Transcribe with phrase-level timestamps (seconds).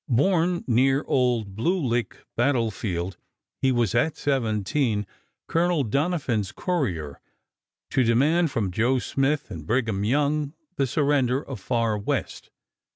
[0.09, 3.17] Born near the old Blue Lick battle field,
[3.61, 5.05] he was at seventeen
[5.47, 7.21] Colonel Doniphan's courier
[7.91, 12.49] to demand from Joe Smith and Brigham Young the surrender of Farwest.